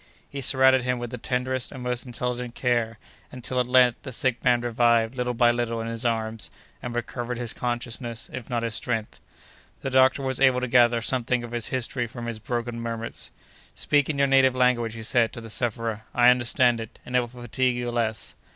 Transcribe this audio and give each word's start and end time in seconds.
He 0.27 0.41
surrounded 0.41 0.81
him 0.81 0.97
with 0.97 1.11
the 1.11 1.19
tenderest 1.19 1.71
and 1.71 1.83
most 1.83 2.07
intelligent 2.07 2.55
care, 2.55 2.97
until, 3.31 3.59
at 3.59 3.67
length, 3.67 4.01
the 4.01 4.11
sick 4.11 4.43
man 4.43 4.59
revived, 4.61 5.13
little 5.15 5.35
by 5.35 5.51
little, 5.51 5.79
in 5.79 5.85
his 5.85 6.03
arms, 6.03 6.49
and 6.81 6.95
recovered 6.95 7.37
his 7.37 7.53
consciousness 7.53 8.27
if 8.33 8.49
not 8.49 8.63
his 8.63 8.73
strength. 8.73 9.19
The 9.81 9.91
doctor 9.91 10.23
was 10.23 10.39
able 10.39 10.59
to 10.61 10.67
gather 10.67 11.03
something 11.03 11.43
of 11.43 11.51
his 11.51 11.67
history 11.67 12.07
from 12.07 12.25
his 12.25 12.39
broken 12.39 12.79
murmurs. 12.79 13.29
"Speak 13.75 14.09
in 14.09 14.17
your 14.17 14.25
native 14.25 14.55
language," 14.55 14.95
he 14.95 15.03
said 15.03 15.31
to 15.33 15.39
the 15.39 15.51
sufferer; 15.51 16.01
"I 16.15 16.29
understand 16.31 16.79
it, 16.79 16.97
and 17.05 17.15
it 17.15 17.19
will 17.19 17.27
fatigue 17.27 17.75
you 17.75 17.91
less." 17.91 18.33